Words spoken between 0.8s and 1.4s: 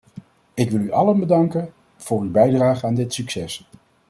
allen